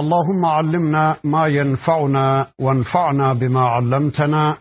[0.00, 4.58] اللهم علمنا ما ينفعنا وانفعنا بما علمتنا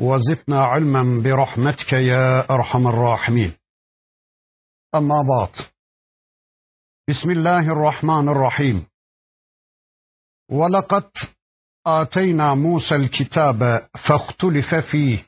[0.00, 3.52] وزدنا علما برحمتك يا أرحم الراحمين.
[4.94, 5.52] أما بعد
[7.08, 8.86] بسم الله الرحمن الرحيم.
[10.50, 11.10] ولقد
[11.86, 15.26] آتينا موسى الكتاب فاختلف فيه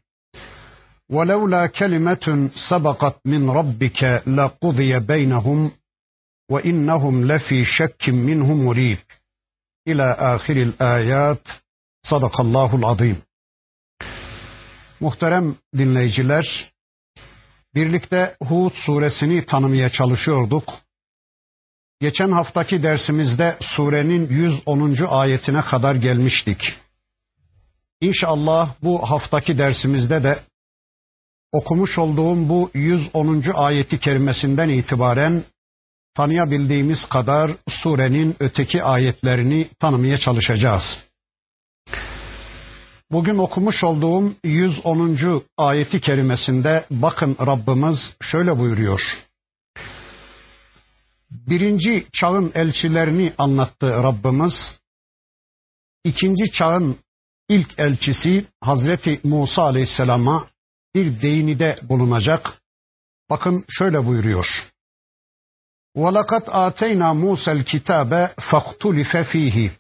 [1.11, 5.71] ولولا كلمة سبقت من ربك لقضي بينهم
[6.51, 8.99] وإنهم لفي شك منه مريب.
[9.87, 11.63] İlâ ahiril ayat.
[12.03, 13.23] Sadakallahul azim.
[15.01, 16.73] Muhterem dinleyiciler,
[17.75, 20.65] birlikte Hud suresini tanımaya çalışıyorduk.
[22.01, 24.97] Geçen haftaki dersimizde surenin 110.
[25.09, 26.75] ayetine kadar gelmiştik.
[28.01, 30.43] İnşallah bu haftaki dersimizde de
[31.53, 33.43] okumuş olduğum bu 110.
[33.55, 35.45] ayeti kerimesinden itibaren
[36.15, 40.99] tanıyabildiğimiz kadar surenin öteki ayetlerini tanımaya çalışacağız.
[43.11, 45.43] Bugün okumuş olduğum 110.
[45.59, 49.01] ayeti kerimesinde bakın Rabbimiz şöyle buyuruyor.
[51.31, 54.81] Birinci çağın elçilerini anlattı Rabbimiz.
[56.05, 56.97] İkinci çağın
[57.49, 60.47] ilk elçisi Hazreti Musa Aleyhisselam'a
[60.95, 62.63] bir değinide bulunacak.
[63.31, 64.72] Bakın şöyle buyuruyor.
[65.98, 69.72] وَلَقَدْ آتَيْنَا مُوسَى الْكِتَابَ فَاخْتُلِفَ ف۪يهِ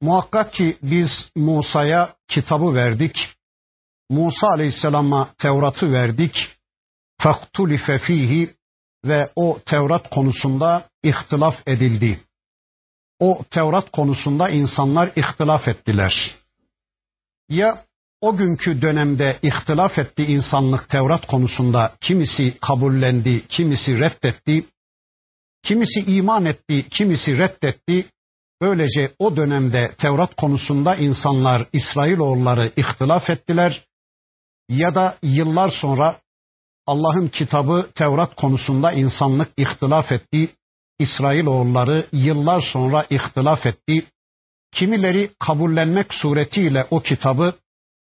[0.00, 3.16] Muhakkak ki biz Musa'ya kitabı verdik.
[4.10, 6.36] Musa Aleyhisselam'a Tevrat'ı verdik.
[7.20, 8.54] فَاخْتُلِفَ ف۪يهِ
[9.04, 12.20] Ve o Tevrat konusunda ihtilaf edildi.
[13.20, 16.36] O Tevrat konusunda insanlar ihtilaf ettiler.
[17.48, 17.84] Ya
[18.23, 21.93] o günkü dönemde ihtilaf etti insanlık Tevrat konusunda.
[22.01, 24.65] Kimisi kabullendi, kimisi reddetti.
[25.63, 28.05] Kimisi iman etti, kimisi reddetti.
[28.61, 33.85] Böylece o dönemde Tevrat konusunda insanlar İsrailoğulları ihtilaf ettiler.
[34.69, 36.15] Ya da yıllar sonra
[36.85, 40.49] Allah'ın kitabı Tevrat konusunda insanlık ihtilaf etti.
[40.99, 44.05] İsrailoğulları yıllar sonra ihtilaf etti.
[44.71, 47.53] Kimileri kabullenmek suretiyle o kitabı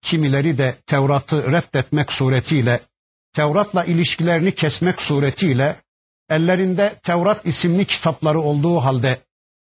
[0.04, 2.80] kimileri de Tevrat'ı reddetmek suretiyle,
[3.34, 5.76] Tevrat'la ilişkilerini kesmek suretiyle,
[6.28, 9.20] ellerinde Tevrat isimli kitapları olduğu halde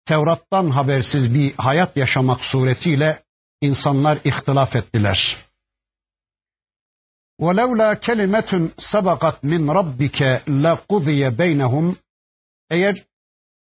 [0.05, 3.23] Tevrat'tan habersiz bir hayat yaşamak suretiyle
[3.61, 5.37] insanlar ihtilaf ettiler.
[7.41, 11.95] وَلَوْلَا كَلِمَةٌ سَبَقَتْ مِنْ رَبِّكَ لَقُضِيَ بَيْنَهُمْ
[12.69, 13.03] Eğer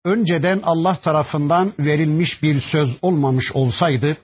[0.04, 4.16] önceden Allah tarafından verilmiş bir söz olmamış olsaydı,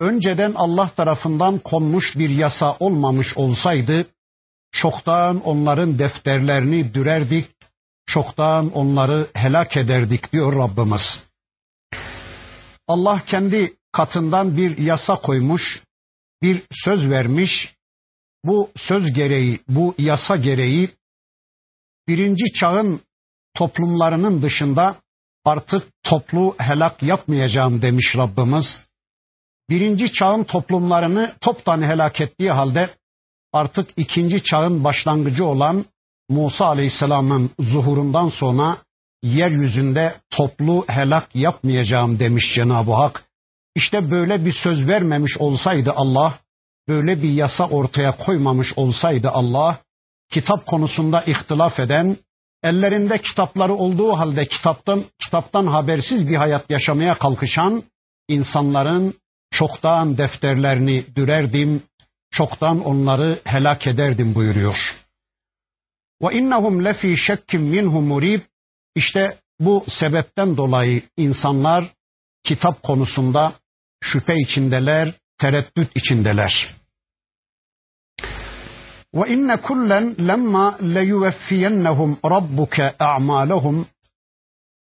[0.00, 4.06] önceden Allah tarafından konmuş bir yasa olmamış olsaydı,
[4.72, 7.50] çoktan onların defterlerini dürerdik,
[8.06, 11.28] çoktan onları helak ederdik diyor Rabbimiz.
[12.86, 15.82] Allah kendi katından bir yasa koymuş,
[16.42, 17.74] bir söz vermiş.
[18.44, 20.90] Bu söz gereği, bu yasa gereği
[22.08, 23.00] birinci çağın
[23.54, 24.96] toplumlarının dışında
[25.44, 28.87] artık toplu helak yapmayacağım demiş Rabbimiz
[29.70, 32.90] birinci çağın toplumlarını toptan helak ettiği halde
[33.52, 35.84] artık ikinci çağın başlangıcı olan
[36.28, 38.78] Musa Aleyhisselam'ın zuhurundan sonra
[39.22, 43.24] yeryüzünde toplu helak yapmayacağım demiş Cenab-ı Hak.
[43.74, 46.38] İşte böyle bir söz vermemiş olsaydı Allah,
[46.88, 49.78] böyle bir yasa ortaya koymamış olsaydı Allah,
[50.30, 52.16] kitap konusunda ihtilaf eden,
[52.62, 57.82] ellerinde kitapları olduğu halde kitaptan kitaptan habersiz bir hayat yaşamaya kalkışan
[58.28, 59.14] insanların
[59.50, 61.82] çoktan defterlerini dürerdim,
[62.30, 64.96] çoktan onları helak ederdim buyuruyor.
[66.22, 68.40] Ve innahum lefi şekkim minhu murib.
[68.94, 71.84] İşte bu sebepten dolayı insanlar
[72.44, 73.52] kitap konusunda
[74.00, 76.74] şüphe içindeler, tereddüt içindeler.
[79.14, 83.86] Ve inne kullen lemma leyuveffiyennehum rabbuke a'malehum.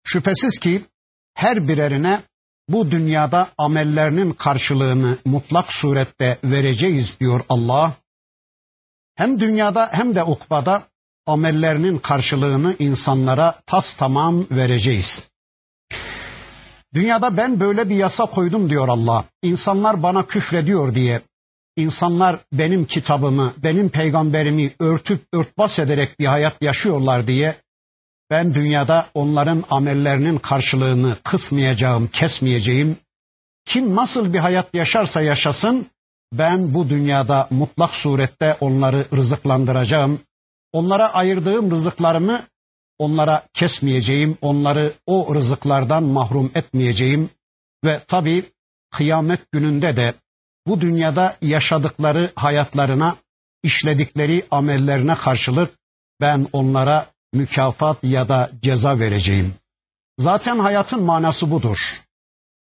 [0.04, 0.86] Şüphesiz ki
[1.34, 2.22] her birerine
[2.70, 7.96] bu dünyada amellerinin karşılığını mutlak surette vereceğiz diyor Allah.
[9.16, 10.84] Hem dünyada hem de ukbada
[11.26, 15.30] amellerinin karşılığını insanlara tas tamam vereceğiz.
[16.94, 19.26] Dünyada ben böyle bir yasa koydum diyor Allah.
[19.44, 21.22] İnsanlar bana küfrediyor diye.
[21.76, 27.56] İnsanlar benim kitabımı, benim peygamberimi örtüp örtbas ederek bir hayat yaşıyorlar diye
[28.30, 32.98] ben dünyada onların amellerinin karşılığını kısmayacağım, kesmeyeceğim.
[33.66, 35.88] Kim nasıl bir hayat yaşarsa yaşasın
[36.34, 40.20] ben bu dünyada mutlak surette onları rızıklandıracağım.
[40.72, 42.44] Onlara ayırdığım rızıklarımı
[43.00, 47.30] onlara kesmeyeceğim, onları o rızıklardan mahrum etmeyeceğim
[47.84, 48.46] ve tabi
[48.92, 50.14] kıyamet gününde de
[50.68, 53.18] bu dünyada yaşadıkları hayatlarına,
[53.64, 55.72] işledikleri amellerine karşılık
[56.22, 59.54] ben onlara mükafat ya da ceza vereceğim.
[60.20, 61.78] Zaten hayatın manası budur.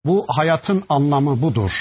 [0.06, 1.72] Bu hayatın anlamı budur.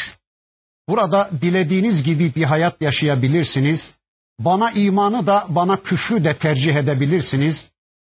[0.88, 3.94] Burada dilediğiniz gibi bir hayat yaşayabilirsiniz.
[4.40, 7.70] Bana imanı da bana küfrü de tercih edebilirsiniz.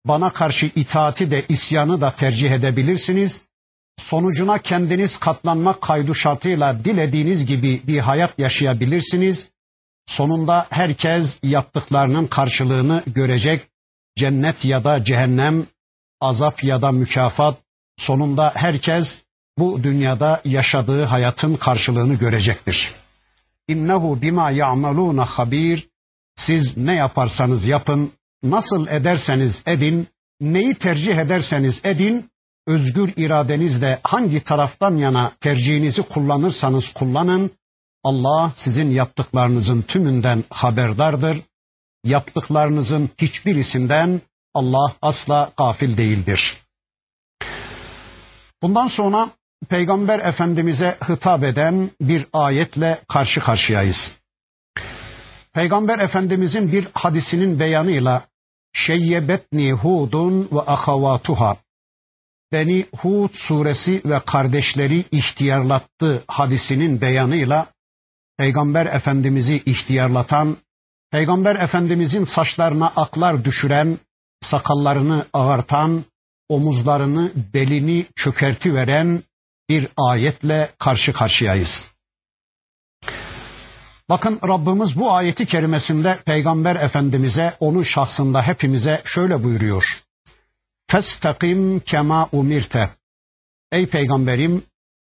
[0.05, 3.41] Bana karşı itaati de isyanı da tercih edebilirsiniz.
[3.99, 9.47] Sonucuna kendiniz katlanmak kaydu şartıyla dilediğiniz gibi bir hayat yaşayabilirsiniz.
[10.07, 13.67] Sonunda herkes yaptıklarının karşılığını görecek.
[14.17, 15.67] Cennet ya da cehennem,
[16.21, 17.57] azap ya da mükafat.
[17.97, 19.07] Sonunda herkes
[19.57, 22.95] bu dünyada yaşadığı hayatın karşılığını görecektir.
[23.67, 25.87] İnnehu bima ya'maluna habir.
[26.35, 28.11] Siz ne yaparsanız yapın,
[28.43, 30.07] nasıl ederseniz edin,
[30.41, 32.29] neyi tercih ederseniz edin,
[32.67, 37.51] özgür iradenizle hangi taraftan yana tercihinizi kullanırsanız kullanın,
[38.03, 41.37] Allah sizin yaptıklarınızın tümünden haberdardır.
[42.03, 44.21] Yaptıklarınızın hiçbirisinden
[44.53, 46.57] Allah asla gafil değildir.
[48.61, 49.29] Bundan sonra
[49.69, 54.17] Peygamber Efendimiz'e hitap eden bir ayetle karşı karşıyayız.
[55.53, 58.27] Peygamber Efendimiz'in bir hadisinin beyanıyla
[58.73, 61.57] Şeyyebetni Hudun ve ahavatuha
[62.51, 67.67] Beni Hud suresi ve kardeşleri ihtiyarlattı hadisinin beyanıyla
[68.37, 70.57] Peygamber Efendimiz'i ihtiyarlatan,
[71.11, 73.99] Peygamber Efendimiz'in saçlarına aklar düşüren,
[74.41, 76.05] sakallarını ağartan,
[76.49, 79.23] omuzlarını, belini çökerti veren
[79.69, 81.69] bir ayetle karşı karşıyayız.
[84.09, 89.83] Bakın Rabbimiz bu ayeti kerimesinde Peygamber Efendimiz'e, onun şahsında hepimize şöyle buyuruyor.
[90.91, 92.89] Festakim kema umirte.
[93.71, 94.63] Ey peygamberim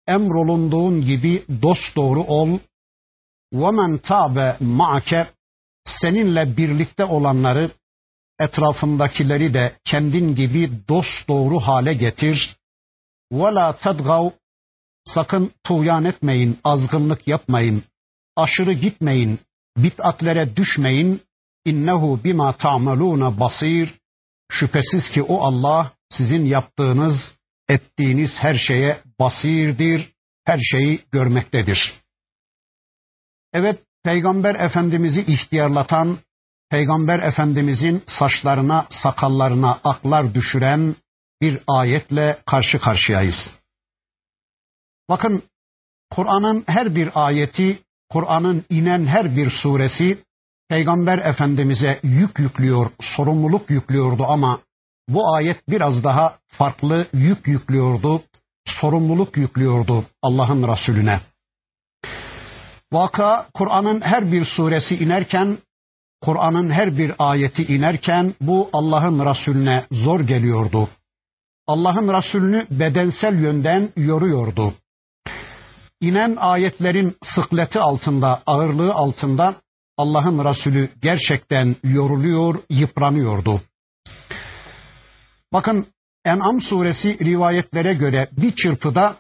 [0.07, 2.59] emrolunduğun gibi dost doğru ol.
[3.53, 5.27] Ve men tabe ma'ke
[5.85, 7.71] seninle birlikte olanları
[8.39, 12.57] etrafındakileri de kendin gibi dost doğru hale getir.
[13.33, 14.31] Ve la tadgav
[15.05, 17.85] sakın tuğyan etmeyin, azgınlık yapmayın,
[18.37, 19.39] aşırı gitmeyin,
[19.77, 21.23] bid'atlere düşmeyin.
[21.67, 23.95] İnnehu bima ta'maluna basir.
[24.51, 27.35] Şüphesiz ki o Allah sizin yaptığınız,
[27.69, 30.13] ettiğiniz her şeye basirdir,
[30.45, 31.95] her şeyi görmektedir.
[33.53, 36.19] Evet, Peygamber Efendimiz'i ihtiyarlatan,
[36.71, 40.97] Peygamber Efendimizin saçlarına, sakallarına aklar düşüren
[41.41, 43.51] bir ayetle karşı karşıyayız.
[45.09, 45.43] Bakın
[46.11, 47.79] Kur'an'ın her bir ayeti,
[48.11, 50.19] Kur'an'ın inen her bir suresi
[50.69, 54.61] Peygamber Efendimiz'e yük yüklüyor, sorumluluk yüklüyordu ama
[55.09, 58.23] bu ayet biraz daha farklı yük yüklüyordu,
[58.67, 61.21] sorumluluk yüklüyordu Allah'ın Resulüne.
[62.95, 65.59] Vaka Kur'an'ın her bir suresi inerken,
[66.23, 70.89] Kur'an'ın her bir ayeti inerken bu Allah'ın Resulüne zor geliyordu.
[71.67, 74.75] Allah'ın Resulünü bedensel yönden yoruyordu.
[76.01, 79.55] İnen ayetlerin sıkleti altında, ağırlığı altında
[79.97, 83.63] Allah'ın Resulü gerçekten yoruluyor, yıpranıyordu.
[85.53, 85.87] Bakın
[86.25, 89.17] En'am suresi rivayetlere göre bir çırpıda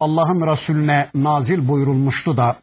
[0.00, 2.56] Allah'ın Resulüne nazil buyurulmuştu da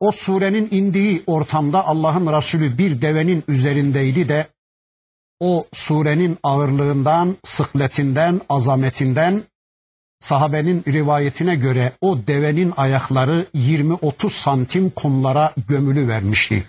[0.00, 4.46] o surenin indiği ortamda Allah'ın Resulü bir devenin üzerindeydi de
[5.40, 9.42] o surenin ağırlığından, sıkletinden, azametinden
[10.20, 16.66] sahabenin rivayetine göre o devenin ayakları 20-30 santim kumlara gömülü vermişti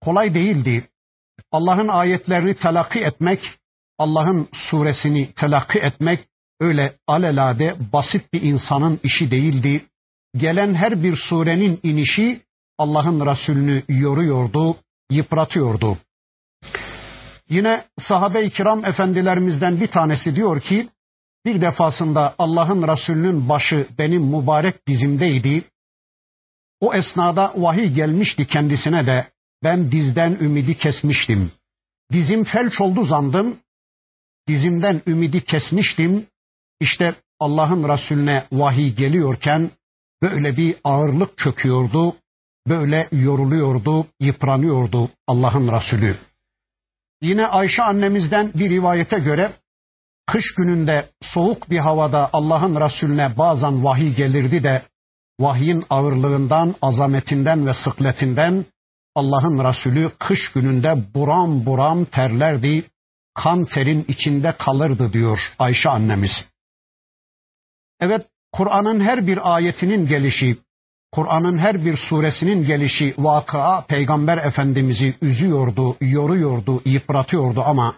[0.00, 0.88] kolay değildi.
[1.52, 3.40] Allah'ın ayetlerini telakki etmek,
[3.98, 6.20] Allah'ın suresini telakki etmek
[6.60, 9.84] öyle alelade basit bir insanın işi değildi.
[10.36, 12.40] Gelen her bir surenin inişi
[12.78, 14.76] Allah'ın Resulünü yoruyordu,
[15.10, 15.98] yıpratıyordu.
[17.48, 20.88] Yine sahabe-i kiram efendilerimizden bir tanesi diyor ki,
[21.44, 25.64] bir defasında Allah'ın Resulünün başı benim mübarek dizimdeydi.
[26.80, 29.26] O esnada vahiy gelmişti kendisine de
[29.64, 31.52] ben dizden ümidi kesmiştim.
[32.12, 33.56] Dizim felç oldu zandım.
[34.48, 36.26] Dizimden ümidi kesmiştim.
[36.80, 39.70] İşte Allah'ın Resulüne vahiy geliyorken
[40.22, 42.16] böyle bir ağırlık çöküyordu,
[42.68, 46.16] böyle yoruluyordu, yıpranıyordu Allah'ın Resulü.
[47.22, 49.52] Yine Ayşe annemizden bir rivayete göre
[50.26, 54.82] kış gününde soğuk bir havada Allah'ın Resulüne bazen vahiy gelirdi de
[55.40, 58.64] vahyin ağırlığından, azametinden ve sıkletinden
[59.14, 62.84] Allah'ın Resulü kış gününde buram buram terlerdi,
[63.34, 66.48] kan terin içinde kalırdı diyor Ayşe annemiz.
[68.00, 70.56] Evet, Kur'an'ın her bir ayetinin gelişi,
[71.12, 77.94] Kur'an'ın her bir suresinin gelişi vakıa Peygamber Efendimiz'i üzüyordu, yoruyordu, yıpratıyordu ama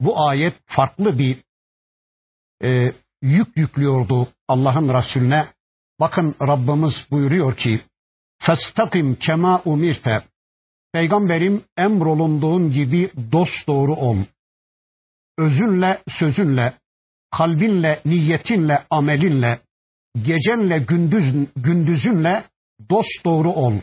[0.00, 1.36] bu ayet farklı bir
[2.62, 2.92] e,
[3.22, 5.46] yük yüklüyordu Allah'ın Resulüne.
[6.00, 7.80] Bakın Rabbimiz buyuruyor ki
[8.38, 10.22] Festakim kema umirte
[10.92, 14.16] Peygamberim emrolunduğun gibi dost doğru ol.
[15.38, 16.72] Özünle, sözünle,
[17.30, 19.60] kalbinle, niyetinle, amelinle,
[20.22, 22.44] gecenle, gündüz, gündüzünle
[22.90, 23.74] dost doğru ol.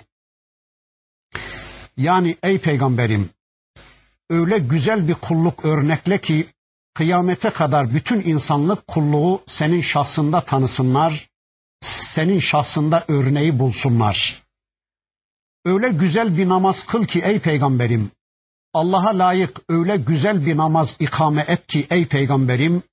[1.98, 3.30] Yani ey peygamberim
[4.30, 6.48] öyle güzel bir kulluk örnekle ki
[6.94, 11.30] kıyamete kadar bütün insanlık kulluğu senin şahsında tanısınlar,
[12.16, 14.44] senin şahsında örneği bulsunlar.
[15.66, 18.12] Öyle güzel bir namaz kıl ki ey peygamberim,
[18.74, 22.84] Allah'a layık öyle güzel bir namaz ikame et ki ey peygamberim,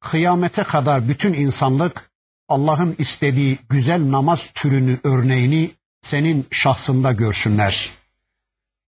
[0.00, 2.10] kıyamete kadar bütün insanlık
[2.52, 5.70] Allah'ın istediği güzel namaz türünü, örneğini
[6.02, 7.90] senin şahsında görsünler.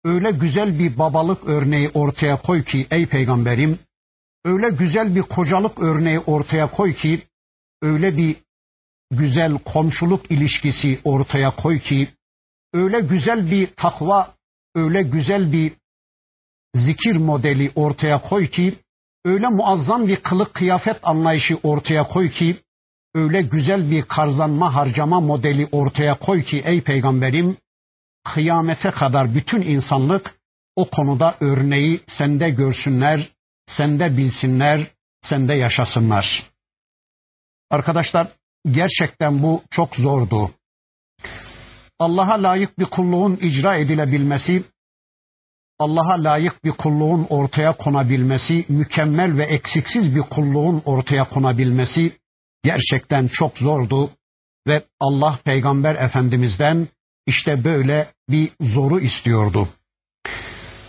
[0.05, 3.79] Öyle güzel bir babalık örneği ortaya koy ki ey peygamberim,
[4.45, 7.23] öyle güzel bir kocalık örneği ortaya koy ki,
[7.83, 8.37] öyle bir
[9.11, 12.09] güzel komşuluk ilişkisi ortaya koy ki,
[12.73, 14.35] öyle güzel bir takva,
[14.75, 15.73] öyle güzel bir
[16.75, 18.75] zikir modeli ortaya koy ki,
[19.25, 22.57] öyle muazzam bir kılık kıyafet anlayışı ortaya koy ki,
[23.15, 27.57] öyle güzel bir karzanma harcama modeli ortaya koy ki ey peygamberim,
[28.25, 30.35] kıyamete kadar bütün insanlık
[30.77, 33.29] o konuda örneği sende görsünler,
[33.67, 34.91] sende bilsinler,
[35.23, 36.51] sende yaşasınlar.
[37.71, 38.29] Arkadaşlar
[38.71, 40.51] gerçekten bu çok zordu.
[41.99, 44.65] Allah'a layık bir kulluğun icra edilebilmesi,
[45.79, 52.20] Allah'a layık bir kulluğun ortaya konabilmesi, mükemmel ve eksiksiz bir kulluğun ortaya konabilmesi
[52.63, 54.11] gerçekten çok zordu
[54.67, 56.89] ve Allah Peygamber Efendimiz'den
[57.27, 59.69] işte böyle bir zoru istiyordu.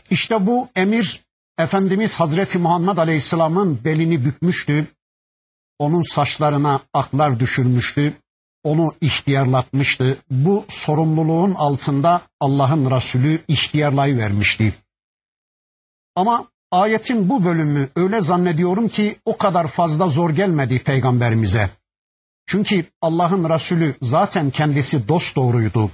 [0.09, 1.21] İşte bu emir
[1.57, 4.87] Efendimiz Hazreti Muhammed Aleyhisselam'ın belini bükmüştü.
[5.79, 8.13] Onun saçlarına aklar düşürmüştü
[8.63, 10.17] onu ihtiyarlatmıştı.
[10.29, 14.73] Bu sorumluluğun altında Allah'ın Resulü ihtiyarlayıvermişti.
[16.15, 21.70] Ama ayetin bu bölümü öyle zannediyorum ki o kadar fazla zor gelmedi peygamberimize.
[22.46, 25.90] Çünkü Allah'ın Resulü zaten kendisi dost doğruydu.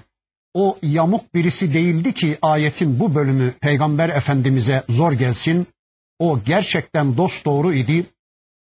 [0.55, 5.67] O yamuk birisi değildi ki ayetin bu bölümü peygamber efendimize zor gelsin.
[6.19, 8.07] O gerçekten dost doğru idi.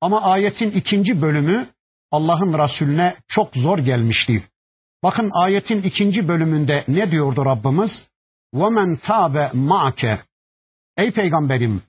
[0.02, 1.68] Ama ayetin ikinci bölümü
[2.12, 4.44] Allah'ın Resulüne çok zor gelmişti.
[5.04, 8.08] Bakın ayetin ikinci bölümünde ne diyordu Rabbimiz?
[8.56, 10.18] وَمَنْ تَابَ مَعَكَ
[10.98, 11.82] Ey peygamberim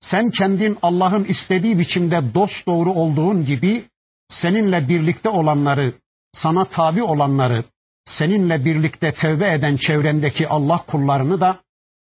[0.00, 3.84] sen kendin Allah'ın istediği biçimde dost doğru olduğun gibi
[4.28, 5.92] seninle birlikte olanları,
[6.32, 7.64] sana tabi olanları,
[8.04, 11.60] seninle birlikte tevbe eden çevrendeki Allah kullarını da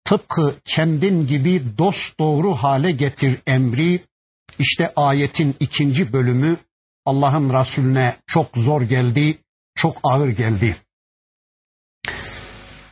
[0.05, 4.01] tıpkı kendin gibi dost doğru hale getir emri
[4.60, 6.58] işte ayetin ikinci bölümü
[7.05, 9.38] Allah'ın Resulüne çok zor geldi,
[9.75, 10.77] çok ağır geldi.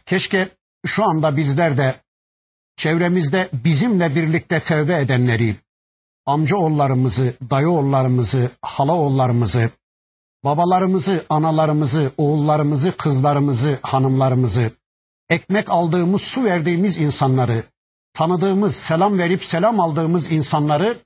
[0.05, 0.49] Keşke
[0.85, 2.01] şu anda bizler de
[2.77, 5.55] çevremizde bizimle birlikte tevbe edenleri,
[6.25, 9.69] amcaoğullarımızı, dayıoğullarımızı, halaoğullarımızı,
[10.43, 14.71] babalarımızı, analarımızı, oğullarımızı, kızlarımızı, hanımlarımızı,
[15.29, 17.63] ekmek aldığımız, su verdiğimiz insanları,
[18.13, 20.97] tanıdığımız, selam verip selam aldığımız insanları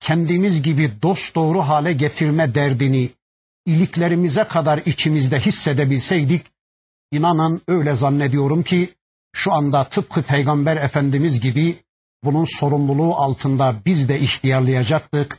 [0.00, 3.10] kendimiz gibi dost doğru hale getirme derdini
[3.66, 6.46] iliklerimize kadar içimizde hissedebilseydik,
[7.12, 8.94] inanın öyle zannediyorum ki
[9.32, 11.78] şu anda tıpkı Peygamber Efendimiz gibi
[12.24, 15.38] bunun sorumluluğu altında biz de ihtiyarlayacaktık,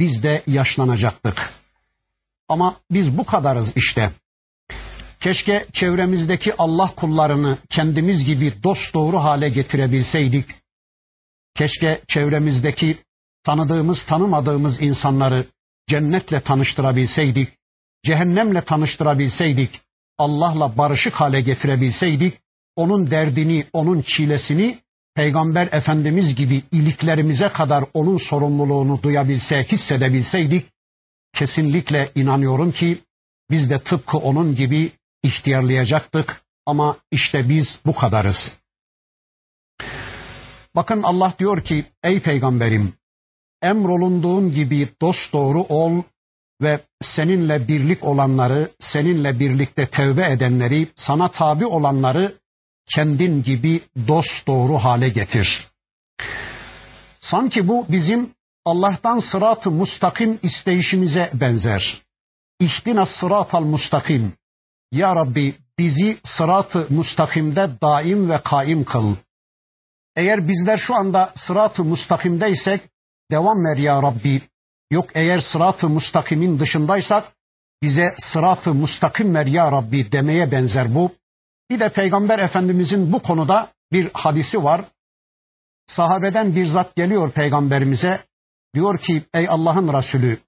[0.00, 1.52] biz de yaşlanacaktık.
[2.48, 4.12] Ama biz bu kadarız işte.
[5.20, 10.46] Keşke çevremizdeki Allah kullarını kendimiz gibi dost doğru hale getirebilseydik.
[11.54, 12.98] Keşke çevremizdeki
[13.44, 15.46] tanıdığımız tanımadığımız insanları
[15.88, 17.48] cennetle tanıştırabilseydik,
[18.04, 19.80] cehennemle tanıştırabilseydik,
[20.18, 22.34] Allah'la barışık hale getirebilseydik,
[22.76, 24.78] onun derdini, onun çilesini
[25.14, 30.66] Peygamber Efendimiz gibi iliklerimize kadar onun sorumluluğunu duyabilse, hissedebilseydik,
[31.34, 32.98] kesinlikle inanıyorum ki
[33.50, 34.92] biz de tıpkı onun gibi
[35.22, 38.52] ihtiyarlayacaktık ama işte biz bu kadarız.
[40.74, 42.94] Bakın Allah diyor ki ey peygamberim
[43.62, 46.02] emrolunduğun gibi dost doğru ol
[46.62, 52.34] ve seninle birlik olanları, seninle birlikte tevbe edenleri, sana tabi olanları
[52.86, 55.68] kendin gibi dost doğru hale getir.
[57.20, 58.30] Sanki bu bizim
[58.64, 62.02] Allah'tan sırat-ı mustakim isteyişimize benzer.
[62.60, 64.32] İhtina sıratal mustakim.
[64.92, 69.16] Ya Rabbi bizi sırat-ı mustakimde daim ve kaim kıl.
[70.16, 72.80] Eğer bizler şu anda sırat-ı mustakimdeysek
[73.30, 74.42] devam ver ya Rabbi.
[74.90, 77.32] Yok eğer sırat-ı mustakimin dışındaysak
[77.82, 81.12] bize sırat-ı mustakim ver ya Rabbi demeye benzer bu.
[81.70, 84.84] Bir de Peygamber Efendimizin bu konuda bir hadisi var.
[85.86, 88.24] Sahabeden bir zat geliyor peygamberimize.
[88.74, 90.38] Diyor ki ey Allah'ın Resulü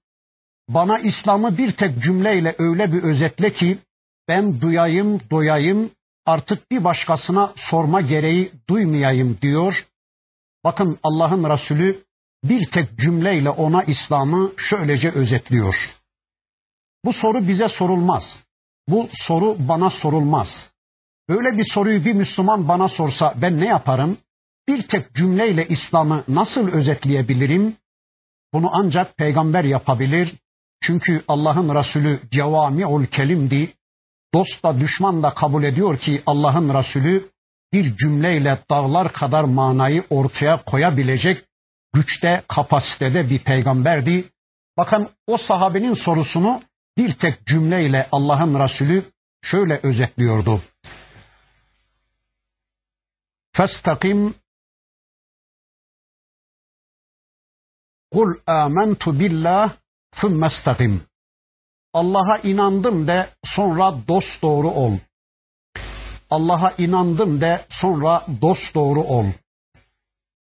[0.69, 3.79] bana İslam'ı bir tek cümleyle öyle bir özetle ki
[4.27, 5.91] ben duyayım, doyayım,
[6.25, 9.87] artık bir başkasına sorma gereği duymayayım diyor.
[10.63, 12.03] Bakın Allah'ın Resulü
[12.43, 15.75] bir tek cümleyle ona İslam'ı şöylece özetliyor.
[17.05, 18.45] Bu soru bize sorulmaz.
[18.87, 20.71] Bu soru bana sorulmaz.
[21.29, 24.17] Böyle bir soruyu bir Müslüman bana sorsa ben ne yaparım?
[24.67, 27.75] Bir tek cümleyle İslam'ı nasıl özetleyebilirim?
[28.53, 30.35] Bunu ancak peygamber yapabilir.
[30.83, 33.73] Çünkü Allah'ın Resulü cevami'ul kelimdi.
[34.33, 37.29] Dost da düşman da kabul ediyor ki Allah'ın Resulü
[37.73, 41.45] bir cümleyle dağlar kadar manayı ortaya koyabilecek
[41.93, 44.29] güçte, kapasitede bir peygamberdi.
[44.77, 46.61] Bakın o sahabenin sorusunu
[46.97, 49.03] bir tek cümleyle Allah'ın Resulü
[49.41, 50.61] şöyle özetliyordu.
[53.59, 54.35] Festakim
[58.11, 59.75] Kul amentu billah
[60.11, 61.01] thummestakim.
[61.93, 64.93] Allah'a inandım de sonra dost doğru ol.
[66.29, 69.25] Allah'a inandım de sonra dost doğru ol.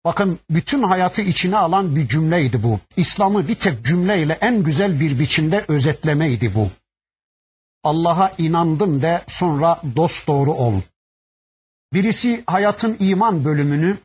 [0.06, 2.80] Bakın bütün hayatı içine alan bir cümleydi bu.
[2.98, 6.70] İslam'ı bir tek cümleyle en güzel bir biçimde özetlemeydi bu.
[7.84, 10.82] Allah'a inandım de sonra dost doğru ol.
[11.93, 13.97] Birisi hayatın iman bölümünü,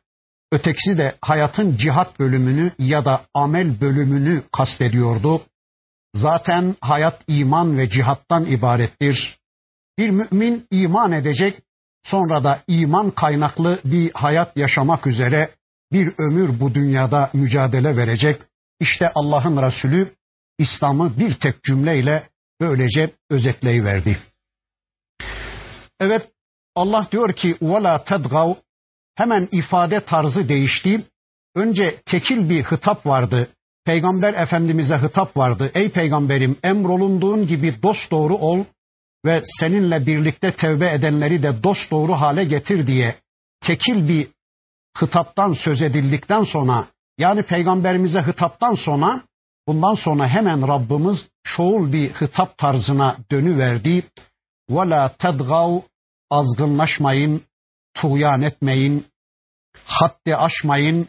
[0.53, 5.43] ötekisi de hayatın cihat bölümünü ya da amel bölümünü kastediyordu.
[6.15, 9.39] Zaten hayat iman ve cihattan ibarettir.
[9.99, 11.63] Bir mümin iman edecek,
[12.03, 15.51] sonra da iman kaynaklı bir hayat yaşamak üzere
[15.93, 18.41] bir ömür bu dünyada mücadele verecek.
[18.81, 20.15] İşte Allah'ın Resulü
[20.59, 22.29] İslam'ı bir tek cümleyle
[22.61, 24.19] böylece özetleyiverdi.
[26.01, 26.29] Evet
[26.76, 28.56] Allah diyor ki وَلَا تَدْغَوْ
[29.16, 31.02] Hemen ifade tarzı değişti.
[31.56, 33.50] Önce tekil bir hitap vardı.
[33.86, 35.72] Peygamber Efendimiz'e hitap vardı.
[35.74, 38.64] Ey peygamberim emrolunduğun gibi dost doğru ol
[39.26, 43.16] ve seninle birlikte tevbe edenleri de dost doğru hale getir diye
[43.62, 44.28] tekil bir
[45.02, 46.88] hitaptan söz edildikten sonra
[47.18, 49.22] yani peygamberimize hitaptan sonra
[49.68, 54.04] bundan sonra hemen Rabbimiz çoğul bir hitap tarzına dönüverdi.
[54.70, 55.82] وَلَا تَدْغَوْ
[56.32, 57.42] azgınlaşmayın,
[57.94, 59.06] tuğyan etmeyin,
[59.86, 61.08] haddi aşmayın.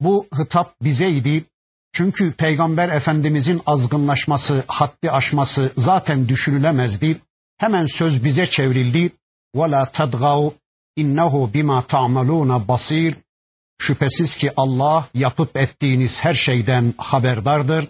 [0.00, 1.44] Bu hitap bizeydi.
[1.92, 7.20] Çünkü Peygamber Efendimizin azgınlaşması, haddi aşması zaten düşünülemezdi.
[7.58, 9.12] Hemen söz bize çevrildi.
[9.54, 10.52] وَلَا تَدْغَوْ
[10.96, 13.14] innehu bima ta'maluna basir.
[13.78, 17.88] Şüphesiz ki Allah yapıp ettiğiniz her şeyden haberdardır.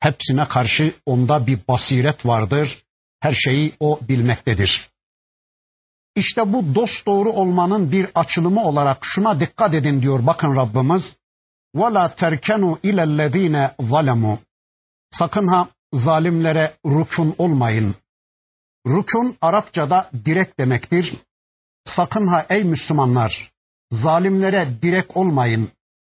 [0.00, 2.78] Hepsine karşı onda bir basiret vardır.
[3.20, 4.88] Her şeyi o bilmektedir.
[6.16, 11.02] İşte bu dost doğru olmanın bir açılımı olarak şuna dikkat edin diyor bakın Rabbimiz.
[11.76, 14.38] وَلَا تَرْكَنُوا اِلَى الَّذ۪ينَ ظَلَمُوا
[15.10, 17.94] Sakın ha zalimlere rukun olmayın.
[18.86, 21.14] Rukun Arapçada direk demektir.
[21.84, 23.52] Sakın ha ey Müslümanlar
[23.92, 25.68] zalimlere direk olmayın.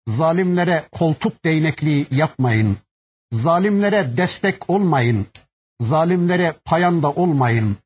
[0.08, 2.77] Zalimlere koltuk değnekliği yapmayın.
[3.32, 5.27] Zalimlere destek olmayın.
[5.82, 7.77] Zalimlere payanda olmayın.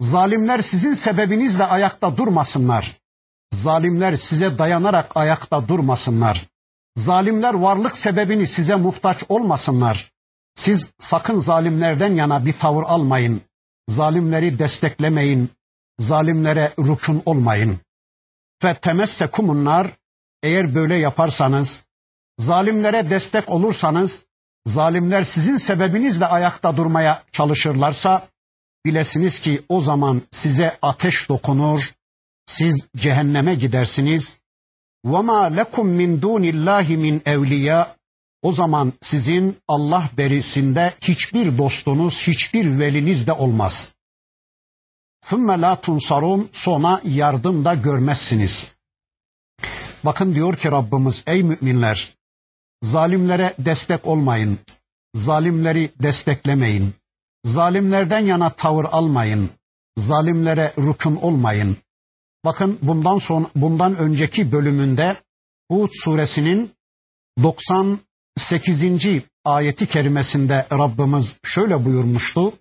[0.00, 2.96] Zalimler sizin sebebinizle ayakta durmasınlar.
[3.52, 6.46] Zalimler size dayanarak ayakta durmasınlar.
[6.96, 10.10] Zalimler varlık sebebini size muhtaç olmasınlar.
[10.54, 13.42] Siz sakın zalimlerden yana bir tavır almayın.
[13.88, 15.50] Zalimleri desteklemeyin.
[15.98, 17.80] Zalimlere rukun olmayın.
[18.64, 19.90] Ve temessekumunlar
[20.42, 21.84] eğer böyle yaparsanız,
[22.38, 24.10] zalimlere destek olursanız,
[24.66, 28.28] zalimler sizin sebebinizle ayakta durmaya çalışırlarsa
[28.85, 31.81] bilesiniz ki o zaman size ateş dokunur,
[32.45, 34.23] siz cehenneme gidersiniz.
[35.05, 37.87] وَمَا لَكُمْ مِنْ دُونِ اللّٰهِ مِنْ اَوْلِيَا
[38.41, 43.93] o zaman sizin Allah berisinde hiçbir dostunuz, hiçbir veliniz de olmaz.
[45.25, 48.71] ثُمَّ لَا تُنْصَرُونَ Sonra yardım da görmezsiniz.
[50.05, 52.13] Bakın diyor ki Rabbimiz ey müminler
[52.83, 54.59] zalimlere destek olmayın.
[55.15, 56.93] Zalimleri desteklemeyin.
[57.46, 59.50] Zalimlerden yana tavır almayın.
[59.96, 61.76] Zalimlere rükun olmayın.
[62.44, 65.16] Bakın bundan son bundan önceki bölümünde
[65.70, 66.72] Hud suresinin
[67.42, 69.24] 98.
[69.44, 72.52] ayeti kerimesinde Rabbimiz şöyle buyurmuştu.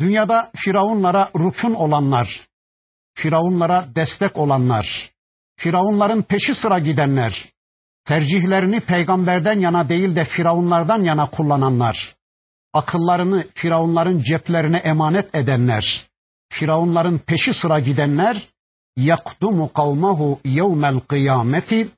[0.00, 2.46] Dünyada firavunlara rükun olanlar,
[3.14, 5.10] firavunlara destek olanlar,
[5.56, 7.48] firavunların peşi sıra gidenler,
[8.06, 12.16] tercihlerini peygamberden yana değil de firavunlardan yana kullananlar,
[12.72, 16.06] akıllarını firavunların ceplerine emanet edenler,
[16.52, 18.48] firavunların peşi sıra gidenler,
[18.96, 21.88] yakdumu kavmahu yevmel kıyameti,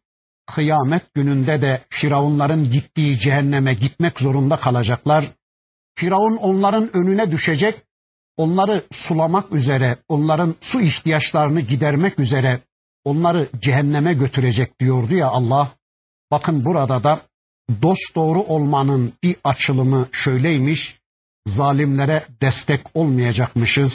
[0.47, 5.25] kıyamet gününde de firavunların gittiği cehenneme gitmek zorunda kalacaklar.
[5.99, 7.83] Firavun onların önüne düşecek,
[8.37, 12.61] onları sulamak üzere, onların su ihtiyaçlarını gidermek üzere
[13.05, 15.73] onları cehenneme götürecek diyordu ya Allah.
[16.31, 17.21] Bakın burada da
[17.83, 20.99] dost doğru olmanın bir açılımı şöyleymiş.
[21.47, 23.93] Zalimlere destek olmayacakmışız.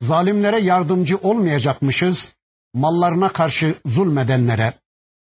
[0.00, 2.34] Zalimlere yardımcı olmayacakmışız.
[2.74, 4.74] Mallarına karşı zulmedenlere,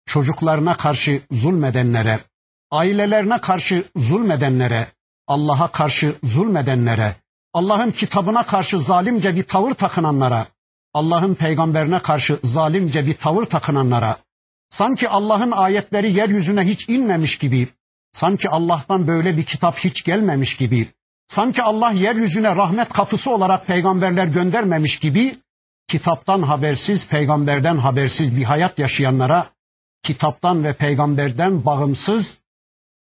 [0.06, 2.20] çocuklarına karşı zulmedenlere,
[2.72, 4.88] ailelerine karşı zulmedenlere,
[5.28, 7.16] Allah'a karşı zulmedenlere,
[7.54, 10.48] Allah'ın kitabına karşı zalimce bir tavır takınanlara,
[10.94, 14.18] Allah'ın peygamberine karşı zalimce bir tavır takınanlara,
[14.70, 17.68] sanki Allah'ın ayetleri yeryüzüne hiç inmemiş gibi,
[18.14, 20.88] sanki Allah'tan böyle bir kitap hiç gelmemiş gibi,
[21.28, 25.36] sanki Allah yeryüzüne rahmet kapısı olarak peygamberler göndermemiş gibi,
[25.88, 29.50] kitaptan habersiz, peygamberden habersiz bir hayat yaşayanlara,
[30.04, 32.38] kitaptan ve peygamberden bağımsız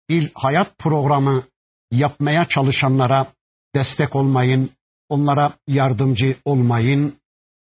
[0.09, 1.43] bir hayat programı
[1.91, 3.27] yapmaya çalışanlara
[3.75, 4.71] destek olmayın,
[5.09, 7.15] onlara yardımcı olmayın,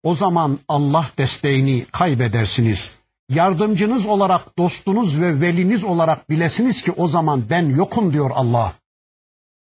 [0.02, 2.78] o zaman Allah desteğini kaybedersiniz.
[3.28, 8.74] Yardımcınız olarak, dostunuz ve veliniz olarak bilesiniz ki o zaman ben yokum diyor Allah.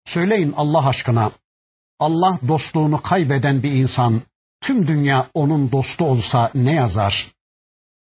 [0.05, 1.31] Söyleyin Allah aşkına.
[1.99, 4.21] Allah dostluğunu kaybeden bir insan
[4.61, 7.27] tüm dünya onun dostu olsa ne yazar?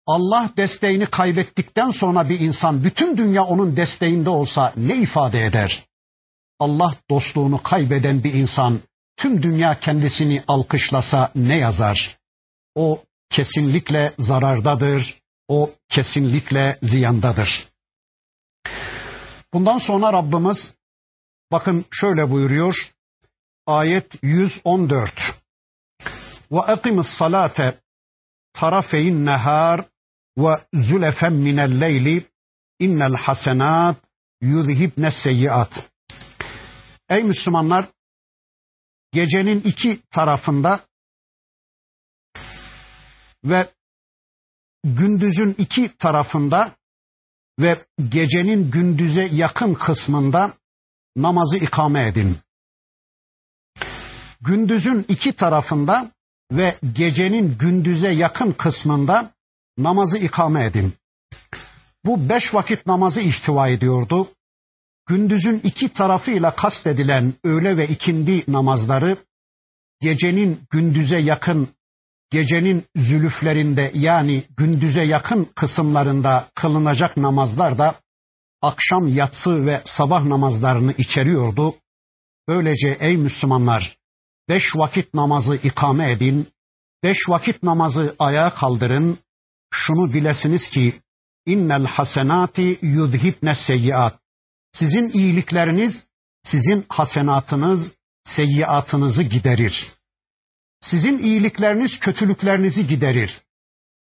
[0.07, 5.83] Allah desteğini kaybettikten sonra bir insan bütün dünya onun desteğinde olsa ne ifade eder?
[6.59, 8.79] Allah dostluğunu kaybeden bir insan
[9.17, 12.17] tüm dünya kendisini alkışlasa ne yazar?
[12.75, 17.67] O kesinlikle zarardadır, o kesinlikle ziyandadır.
[19.53, 20.75] Bundan sonra Rabbimiz
[21.51, 22.75] bakın şöyle buyuruyor.
[23.65, 25.09] Ayet 114.
[26.51, 27.79] Ve akimis salate
[28.53, 29.85] tarafeyin nehar
[30.37, 32.27] ve zülefen minel leyli
[32.79, 33.97] innel hasenat
[34.41, 35.89] yuzhibne seyyiat.
[37.09, 37.85] Ey Müslümanlar
[39.11, 40.79] gecenin iki tarafında
[43.43, 43.69] ve
[44.83, 46.75] gündüzün iki tarafında
[47.59, 50.53] ve gecenin gündüze yakın kısmında
[51.15, 52.37] namazı ikame edin.
[54.41, 56.11] Gündüzün iki tarafında
[56.51, 59.31] ve gecenin gündüze yakın kısmında
[59.77, 60.93] namazı ikame edin.
[62.05, 64.29] Bu beş vakit namazı ihtiva ediyordu
[65.05, 69.17] gündüzün iki tarafıyla kastedilen öğle ve ikindi namazları
[70.01, 71.69] gecenin gündüze yakın
[72.33, 77.95] gecenin zülüflerinde yani gündüze yakın kısımlarında kılınacak namazlar da
[78.61, 81.75] akşam yatsı ve sabah namazlarını içeriyordu.
[82.47, 83.97] Böylece ey Müslümanlar
[84.49, 86.47] beş vakit namazı ikame edin,
[87.03, 89.17] beş vakit namazı ayağa kaldırın.
[89.71, 91.01] Şunu bilesiniz ki
[91.45, 94.19] innel hasenati yudhibne seyyiat.
[94.73, 96.03] Sizin iyilikleriniz,
[96.43, 97.93] sizin hasenatınız,
[98.25, 99.91] seyyiatınızı giderir.
[100.83, 103.41] Sizin iyilikleriniz kötülüklerinizi giderir.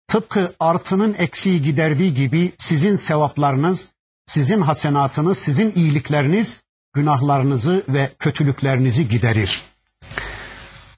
[0.08, 3.88] Tıpkı artının eksiği giderdiği gibi sizin sevaplarınız,
[4.28, 6.62] sizin hasenatınız, sizin iyilikleriniz
[6.94, 9.64] günahlarınızı ve kötülüklerinizi giderir.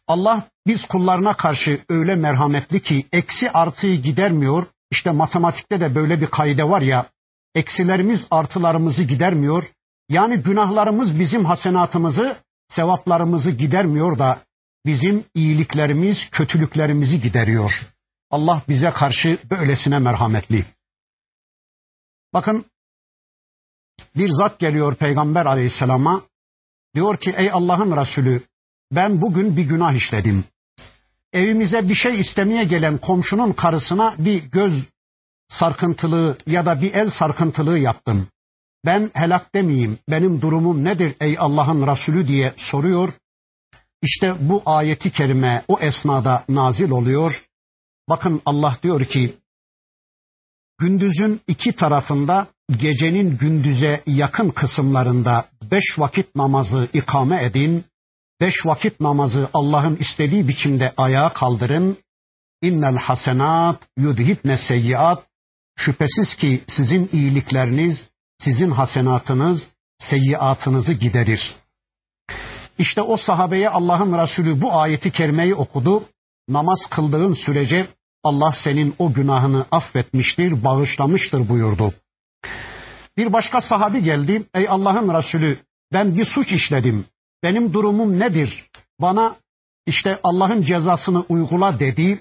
[0.08, 4.64] Allah biz kullarına karşı öyle merhametli ki eksi artıyı gidermiyor.
[4.92, 7.06] İşte matematikte de böyle bir kaide var ya
[7.56, 9.64] eksilerimiz artılarımızı gidermiyor.
[10.10, 12.38] Yani günahlarımız bizim hasenatımızı,
[12.70, 14.40] sevaplarımızı gidermiyor da
[14.86, 17.72] bizim iyiliklerimiz, kötülüklerimizi gideriyor.
[18.32, 20.66] Allah bize karşı böylesine merhametli.
[22.34, 22.66] Bakın
[24.16, 26.22] bir zat geliyor Peygamber aleyhisselama.
[26.96, 28.42] Diyor ki ey Allah'ın Resulü
[28.92, 30.44] ben bugün bir günah işledim.
[31.34, 34.74] Evimize bir şey istemeye gelen komşunun karısına bir göz
[35.50, 38.28] sarkıntılığı ya da bir el sarkıntılığı yaptım.
[38.86, 43.14] ben helak demeyeyim, benim durumum nedir ey Allah'ın Resulü diye soruyor.
[44.04, 47.44] İşte bu ayeti kerime o esnada nazil oluyor.
[48.10, 49.36] Bakın Allah diyor ki,
[50.80, 57.86] gündüzün iki tarafında gecenin gündüze yakın kısımlarında beş vakit namazı ikame edin.
[58.42, 61.98] Beş vakit namazı Allah'ın istediği biçimde ayağa kaldırın.
[62.62, 65.24] İnnel hasenat yudhibne seyyiat.
[65.78, 71.63] Şüphesiz ki sizin iyilikleriniz, sizin hasenatınız, seyyiatınızı giderir.
[72.78, 76.04] İşte o sahabeye Allah'ın Resulü bu ayeti kerimeyi okudu.
[76.50, 77.88] Namaz kıldığın sürece
[78.24, 81.94] Allah senin o günahını affetmiştir, bağışlamıştır buyurdu.
[83.18, 84.44] Bir başka sahabi geldi.
[84.54, 85.60] Ey Allah'ın Resulü
[85.94, 87.06] ben bir suç işledim.
[87.44, 88.70] Benim durumum nedir?
[89.02, 89.36] Bana
[89.86, 92.20] işte Allah'ın cezasını uygula dedi.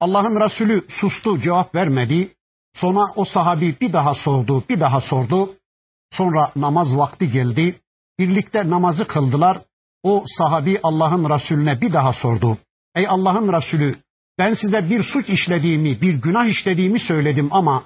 [0.00, 2.28] Allah'ın Resulü sustu, cevap vermedi.
[2.74, 5.50] Sonra o sahabi bir daha sordu, bir daha sordu.
[6.10, 7.80] Sonra namaz vakti geldi.
[8.18, 9.58] Birlikte namazı kıldılar.
[10.02, 12.58] O sahabi Allah'ın Resulüne bir daha sordu.
[12.94, 13.96] Ey Allah'ın Resulü
[14.38, 17.84] ben size bir suç işlediğimi, bir günah işlediğimi söyledim ama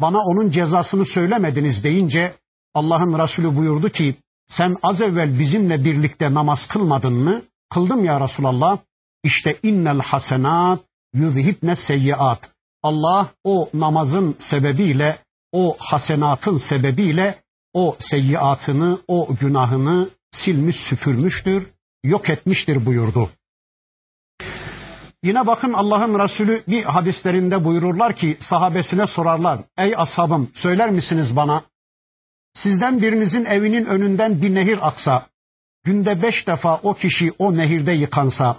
[0.00, 2.34] bana onun cezasını söylemediniz deyince
[2.74, 4.14] Allah'ın Resulü buyurdu ki
[4.48, 7.42] sen az evvel bizimle birlikte namaz kılmadın mı?
[7.70, 8.78] Kıldım ya Resulallah.
[9.24, 10.80] İşte innel hasenat
[11.14, 12.50] yuzhibne seyyiat.
[12.82, 15.18] Allah o namazın sebebiyle,
[15.52, 17.38] o hasenatın sebebiyle
[17.74, 21.66] o seyyiatını, o günahını silmiş süpürmüştür,
[22.04, 23.30] yok etmiştir buyurdu.
[25.22, 29.60] Yine bakın Allah'ın Resulü bir hadislerinde buyururlar ki sahabesine sorarlar.
[29.78, 31.64] Ey ashabım söyler misiniz bana?
[32.54, 35.26] Sizden birinizin evinin önünden bir nehir aksa,
[35.84, 38.56] günde beş defa o kişi o nehirde yıkansa,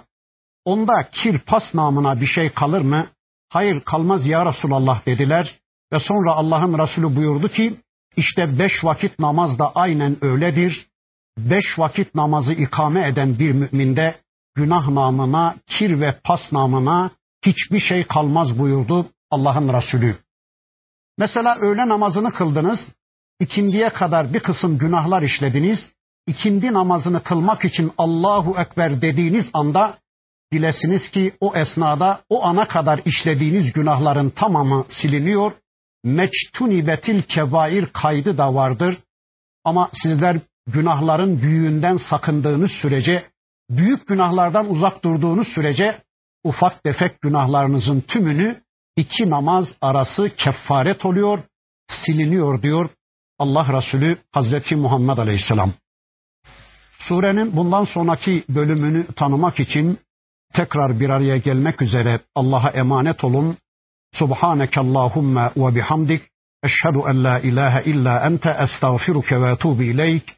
[0.64, 3.06] onda kir pas namına bir şey kalır mı?
[3.48, 5.54] Hayır kalmaz ya Resulallah dediler.
[5.92, 7.74] Ve sonra Allah'ın Resulü buyurdu ki,
[8.16, 10.86] işte beş vakit namaz da aynen öyledir.
[11.38, 14.16] Beş vakit namazı ikame eden bir müminde
[14.54, 17.10] günah namına, kir ve pas namına
[17.46, 20.16] hiçbir şey kalmaz buyurdu Allah'ın Resulü.
[21.18, 22.78] Mesela öğle namazını kıldınız,
[23.40, 25.90] ikindiye kadar bir kısım günahlar işlediniz,
[26.26, 29.98] ikindi namazını kılmak için Allahu Ekber dediğiniz anda
[30.52, 35.52] bilesiniz ki o esnada o ana kadar işlediğiniz günahların tamamı siliniyor.
[36.04, 38.98] Meçtunibetil kebair kaydı da vardır.
[39.64, 43.24] Ama sizler günahların büyüğünden sakındığınız sürece
[43.70, 46.02] büyük günahlardan uzak durduğunuz sürece
[46.44, 48.60] ufak tefek günahlarınızın tümünü
[48.96, 51.38] iki namaz arası kefaret oluyor,
[51.88, 52.90] siliniyor diyor
[53.38, 55.72] Allah Resulü Hazreti Muhammed Aleyhisselam.
[56.98, 59.98] Surenin bundan sonraki bölümünü tanımak için
[60.54, 63.56] tekrar bir araya gelmek üzere Allah'a emanet olun.
[64.12, 66.22] Subhaneke Allahumma ve bihamdik.
[66.62, 70.37] Eşhedü en la ilahe illa ente estağfiruke ve etubu ileyk.